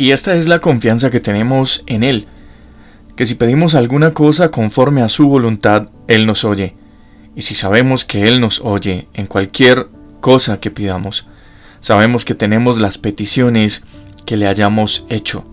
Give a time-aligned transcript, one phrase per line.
[0.00, 2.26] Y esta es la confianza que tenemos en Él,
[3.16, 6.74] que si pedimos alguna cosa conforme a su voluntad, Él nos oye.
[7.36, 9.88] Y si sabemos que Él nos oye en cualquier
[10.22, 11.26] cosa que pidamos,
[11.80, 13.84] sabemos que tenemos las peticiones
[14.24, 15.44] que le hayamos hecho.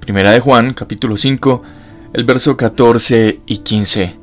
[0.00, 1.62] Primera de Juan, capítulo 5,
[2.14, 4.16] el verso 14 y 15.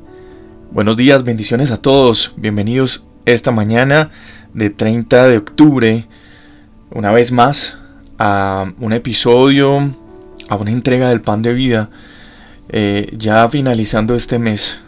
[0.72, 2.32] Buenos días, bendiciones a todos.
[2.36, 4.10] Bienvenidos esta mañana
[4.52, 6.08] de 30 de octubre,
[6.90, 7.78] una vez más,
[8.18, 9.94] a un episodio,
[10.48, 11.90] a una entrega del pan de vida,
[12.68, 14.82] eh, ya finalizando este mes.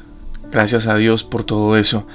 [0.50, 2.06] Gracias a Dios por todo eso.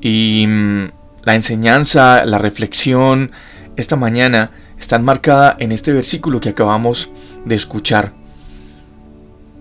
[0.00, 0.86] Y mm,
[1.24, 3.30] la enseñanza, la reflexión,
[3.76, 7.08] esta mañana están marcada en este versículo que acabamos
[7.44, 8.12] de escuchar.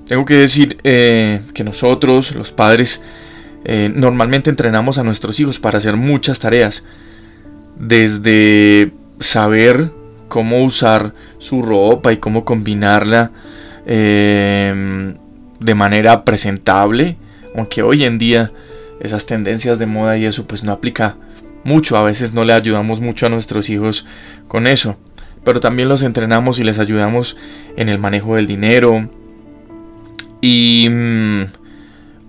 [0.08, 3.02] Tengo que decir eh, que nosotros, los padres,
[3.64, 6.84] eh, normalmente entrenamos a nuestros hijos para hacer muchas tareas.
[7.78, 9.92] Desde saber
[10.32, 13.32] cómo usar su ropa y cómo combinarla
[13.86, 15.14] eh,
[15.60, 17.18] de manera presentable.
[17.54, 18.50] Aunque hoy en día
[19.02, 21.18] esas tendencias de moda y eso pues no aplica
[21.66, 21.98] mucho.
[21.98, 24.06] A veces no le ayudamos mucho a nuestros hijos
[24.48, 24.96] con eso.
[25.44, 27.36] Pero también los entrenamos y les ayudamos
[27.76, 29.10] en el manejo del dinero.
[30.40, 31.42] Y mm,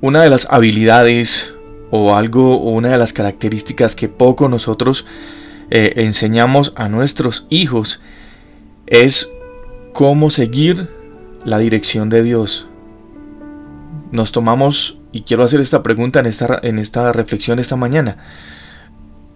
[0.00, 1.54] una de las habilidades
[1.92, 5.06] o algo o una de las características que poco nosotros
[5.74, 8.02] eh, enseñamos a nuestros hijos
[8.86, 9.32] es
[9.94, 10.90] cómo seguir
[11.46, 12.66] la dirección de Dios.
[14.10, 18.18] Nos tomamos, y quiero hacer esta pregunta en esta, en esta reflexión esta mañana,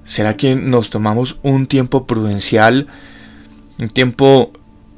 [0.05, 2.87] ¿será que nos tomamos un tiempo prudencial,
[3.79, 4.53] un tiempo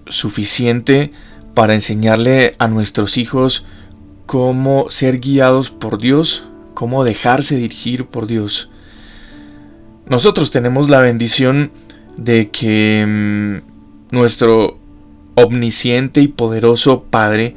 [0.08, 1.12] suficiente
[1.54, 3.64] para enseñarle a nuestros hijos
[4.26, 8.72] cómo ser guiados por Dios, cómo dejarse dirigir por Dios.
[10.08, 11.70] Nosotros tenemos la bendición
[12.16, 14.78] de que mm, nuestro
[15.34, 17.54] omnisciente y poderoso Padre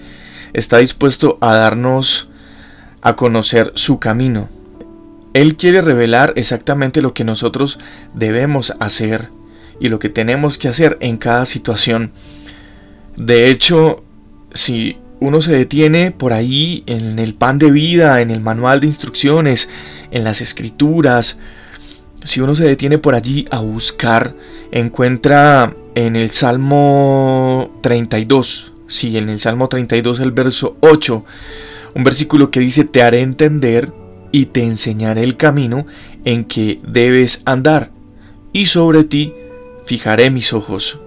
[0.53, 2.29] está dispuesto a darnos
[3.01, 4.49] a conocer su camino.
[5.33, 7.79] Él quiere revelar exactamente lo que nosotros
[8.13, 9.29] debemos hacer
[9.79, 12.11] y lo que tenemos que hacer en cada situación.
[13.15, 14.03] De hecho,
[14.53, 18.87] si uno se detiene por ahí en el pan de vida, en el manual de
[18.87, 19.69] instrucciones,
[20.11, 21.39] en las escrituras.
[22.23, 24.35] Si uno se detiene por allí a buscar,
[24.71, 31.25] encuentra en el Salmo 32, sí, en el Salmo 32 el verso 8,
[31.95, 33.91] un versículo que dice, te haré entender
[34.31, 35.85] y te enseñaré el camino
[36.23, 37.91] en que debes andar,
[38.53, 39.33] y sobre ti
[39.85, 40.99] fijaré mis ojos.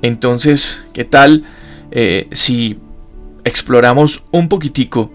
[0.00, 1.44] Entonces, ¿qué tal
[1.90, 2.78] eh, si
[3.44, 5.10] exploramos un poquitico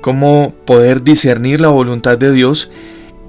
[0.00, 2.70] cómo poder discernir la voluntad de Dios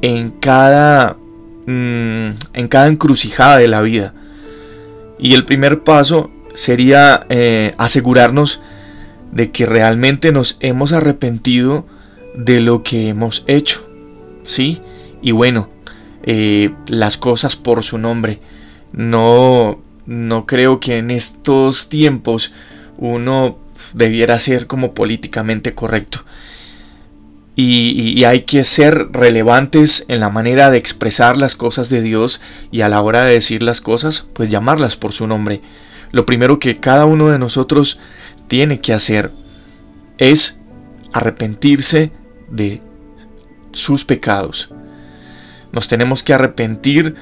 [0.02, 1.18] en cada,
[1.66, 4.14] mm, en cada encrucijada de la vida.
[5.20, 8.62] Y el primer paso sería eh, asegurarnos
[9.32, 11.86] de que realmente nos hemos arrepentido
[12.36, 13.88] de lo que hemos hecho.
[14.44, 14.82] ¿Sí?
[15.22, 15.70] Y bueno,
[16.24, 18.40] eh, las cosas por su nombre.
[18.92, 22.54] No, no creo que en estos tiempos
[22.98, 23.58] uno
[23.94, 26.26] debiera ser como políticamente correcto.
[27.60, 32.40] Y, hay que ser relevantes en la manera de expresar las cosas de Dios
[32.72, 35.64] y a la hora de decir las cosas, pues llamarlas por su nombre.
[36.12, 38.00] Lo primero que cada uno de nosotros
[38.48, 39.32] tiene que hacer
[40.20, 40.60] es
[41.12, 42.12] arrepentirse
[42.48, 42.80] de
[43.72, 44.70] sus pecados.
[45.72, 47.16] Nos tenemos que arrepentir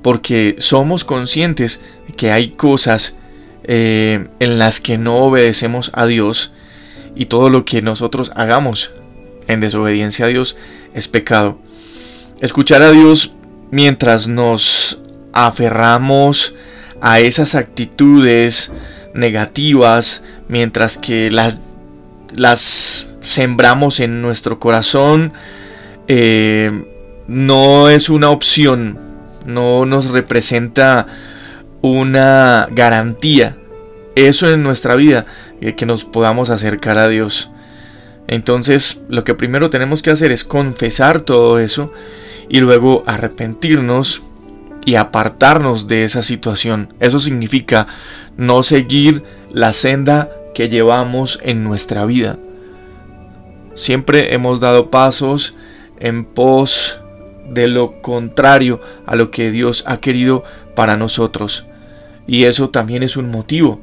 [0.00, 3.16] porque somos conscientes de que hay cosas
[3.64, 6.52] eh, en las que no obedecemos a Dios
[7.16, 8.92] y todo lo que nosotros hagamos
[9.48, 10.56] en desobediencia a Dios
[10.94, 11.58] es pecado.
[12.40, 13.34] Escuchar a Dios
[13.70, 15.00] mientras nos
[15.32, 16.54] aferramos
[17.00, 18.72] a esas actitudes
[19.14, 21.60] negativas, mientras que las,
[22.34, 25.32] las sembramos en nuestro corazón,
[26.08, 26.86] eh,
[27.26, 28.98] no es una opción,
[29.46, 31.06] no nos representa
[31.80, 33.56] una garantía,
[34.14, 35.26] eso en nuestra vida,
[35.60, 37.50] eh, que nos podamos acercar a Dios.
[38.32, 41.92] Entonces, lo que primero tenemos que hacer es confesar todo eso
[42.48, 44.22] y luego arrepentirnos
[44.86, 46.94] y apartarnos de esa situación.
[46.98, 47.88] Eso significa
[48.38, 52.38] no seguir la senda que llevamos en nuestra vida.
[53.74, 55.54] Siempre hemos dado pasos
[56.00, 57.02] en pos
[57.50, 60.42] de lo contrario a lo que Dios ha querido
[60.74, 61.66] para nosotros.
[62.26, 63.82] Y eso también es un motivo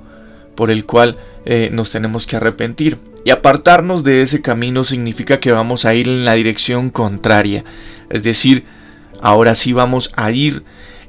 [0.55, 2.97] por el cual eh, nos tenemos que arrepentir.
[3.25, 7.63] Y apartarnos de ese camino significa que vamos a ir en la dirección contraria.
[8.09, 8.65] Es decir,
[9.21, 10.63] ahora sí vamos a ir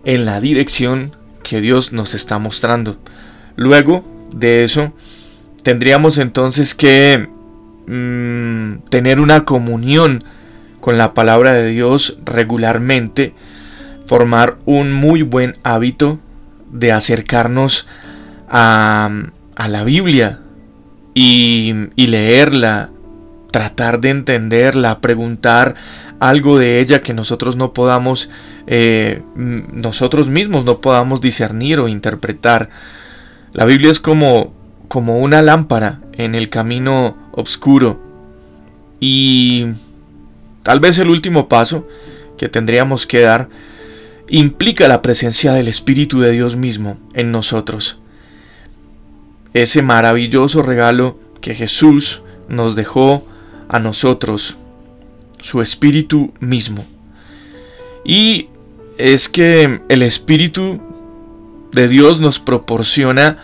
[0.04, 1.12] en la dirección
[1.42, 2.98] que Dios nos está mostrando.
[3.56, 4.92] Luego de eso,
[5.62, 7.28] tendríamos entonces que
[7.86, 10.24] mm, tener una comunión
[10.80, 13.34] con la palabra de Dios regularmente,
[14.06, 16.18] formar un muy buen hábito
[16.72, 17.86] de acercarnos
[18.48, 19.10] a,
[19.68, 20.39] la Biblia
[21.22, 22.90] y, leerla,
[23.50, 25.74] tratar de entenderla, preguntar
[26.18, 28.30] algo de ella que nosotros no podamos,
[28.66, 32.70] eh, nosotros mismos no podamos discernir o interpretar.
[33.52, 34.54] La Biblia es como,
[34.88, 38.00] como una lámpara en el camino oscuro
[38.98, 39.66] y
[40.62, 41.86] tal vez el último paso
[42.38, 43.48] que tendríamos que dar
[44.28, 48.00] implica la presencia del Espíritu de Dios mismo en nosotros.
[49.54, 53.26] Ese maravilloso regalo que Jesús nos dejó
[53.68, 54.56] a nosotros,
[55.40, 56.84] su Espíritu mismo.
[58.04, 58.48] Y
[58.98, 60.80] es que el Espíritu
[61.72, 63.38] de Dios nos proporciona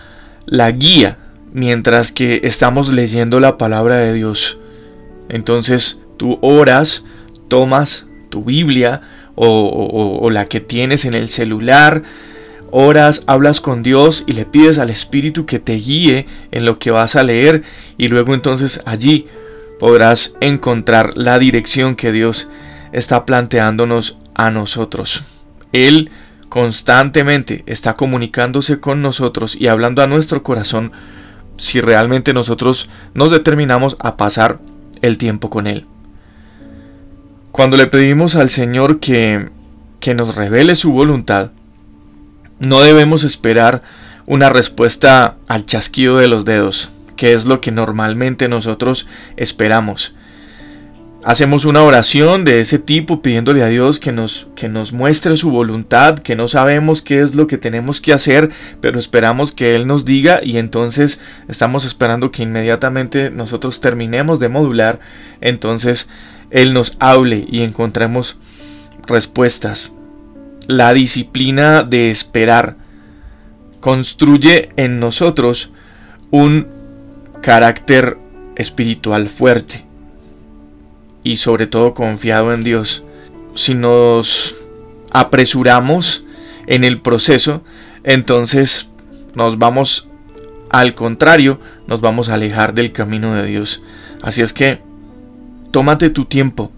[0.47, 1.19] la guía
[1.53, 4.59] mientras que estamos leyendo la palabra de Dios.
[5.29, 7.05] Entonces tú oras,
[7.49, 9.01] tomas tu Biblia,
[9.37, 12.03] o, la que tienes en el celular,
[12.79, 16.91] oras, hablas con Dios y le pides al Espíritu que te guíe en lo que
[16.91, 17.63] vas a leer
[17.97, 19.27] y luego entonces allí
[19.81, 22.49] podrás encontrar la dirección que Dios
[22.93, 25.25] está planteándonos a nosotros.
[25.73, 26.11] Él
[26.51, 30.93] constantemente está comunicándose con nosotros y hablando a nuestro corazón
[31.57, 34.61] si realmente nosotros nos determinamos a pasar
[35.01, 35.87] el tiempo con Él.
[37.53, 39.49] Cuando le pedimos al Señor que,
[39.99, 41.53] que nos revele su voluntad,
[42.59, 43.83] no debemos esperar
[44.27, 49.07] una respuesta al chasquido de los dedos, que es lo que normalmente nosotros
[49.37, 50.15] esperamos.
[51.25, 55.51] Hacemos una oración de ese tipo pidiéndole a Dios que nos, que nos muestre su
[55.51, 58.51] voluntad, que no sabemos qué es lo que tenemos que hacer,
[58.81, 64.49] pero esperamos que Él nos diga y entonces estamos esperando que inmediatamente nosotros terminemos de
[64.49, 65.01] modular,
[65.41, 66.09] entonces
[66.51, 68.37] él nos hable y encontremos
[69.07, 69.93] respuestas.
[70.69, 72.77] La disciplina de esperar
[73.81, 75.71] construye en nosotros
[76.31, 76.67] un
[77.41, 78.19] carácter
[78.57, 79.85] espiritual fuerte
[81.23, 83.05] y sobre todo confiado en Dios.
[83.55, 84.57] Si nos
[85.13, 86.25] apresuramos
[86.67, 87.63] en el proceso,
[88.03, 88.91] entonces
[89.35, 90.09] nos vamos
[90.71, 93.83] al contrario, nos vamos a alejar del camino de Dios.
[94.21, 94.81] Así es que
[95.71, 96.73] tómate tu tiempo,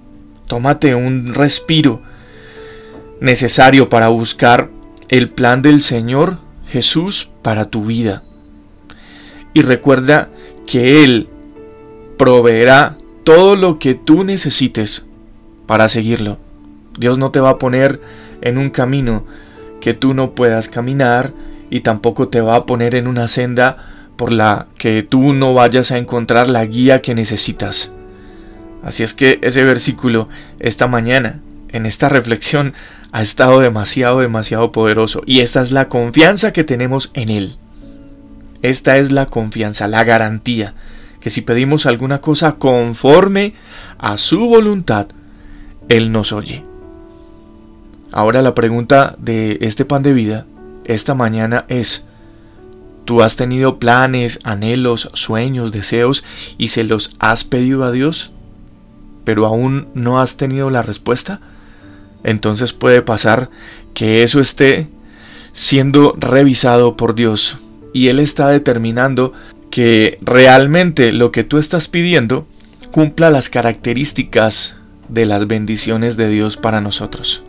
[0.46, 2.02] tómate un respiro
[3.20, 4.70] necesario para buscar
[5.08, 8.22] el plan del Señor Jesús para tu vida.
[9.54, 10.28] Y recuerda
[10.66, 11.28] que Él
[12.18, 15.06] proveerá todo lo que tú necesites
[15.66, 16.38] para seguirlo.
[16.98, 18.00] Dios no te va a poner
[18.40, 19.24] en un camino
[19.80, 21.32] que tú no puedas caminar
[21.70, 23.76] y tampoco te va a poner en una senda
[24.16, 27.92] por la que tú no vayas a encontrar la guía que necesitas.
[28.82, 30.28] Así es que ese versículo
[30.58, 32.74] esta mañana, en esta reflexión,
[33.12, 35.22] ha estado demasiado, demasiado poderoso.
[35.26, 37.56] Y esta es la confianza que tenemos en Él.
[38.62, 40.74] Esta es la confianza, la garantía,
[41.20, 43.54] que si pedimos alguna cosa conforme
[43.98, 45.06] a su voluntad,
[45.88, 46.64] Él nos oye.
[48.10, 50.46] Ahora la pregunta de este pan de vida
[50.88, 52.06] esta mañana es,
[53.04, 56.24] ¿tú has tenido planes, anhelos, sueños, deseos
[56.56, 58.32] y se los has pedido a Dios?
[59.28, 61.38] Pero aún no has tenido la respuesta,
[62.24, 63.50] entonces puede pasar
[63.92, 64.88] que eso esté
[65.52, 67.58] siendo revisado por Dios
[67.92, 69.34] y Él está determinando
[69.70, 72.46] que realmente lo que tú estás pidiendo
[72.90, 74.78] cumpla las características
[75.10, 77.42] de las bendiciones de Dios para nosotros.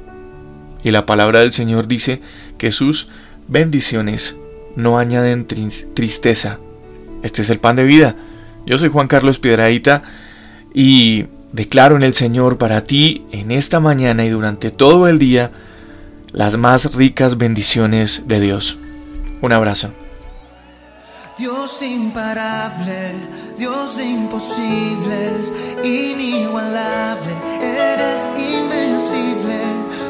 [0.84, 2.22] Y la palabra del Señor dice
[2.58, 3.08] que sus
[3.48, 4.38] bendiciones
[4.76, 6.60] no añaden tristeza.
[7.24, 8.18] Este es el pan de vida.
[8.66, 10.04] Yo soy Juan Carlos Piedraíta
[10.74, 15.52] y Declaro en el Señor para ti en esta mañana y durante todo el día
[16.32, 18.78] las más ricas bendiciones de Dios.
[19.42, 19.92] Un abrazo.
[21.40, 23.14] Dios imparable,
[23.58, 25.54] Dios de imposibles,
[25.84, 29.60] inigualable, eres invencible.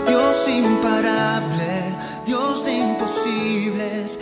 [0.07, 1.83] Dios imparable,
[2.25, 4.19] Dios de imposibles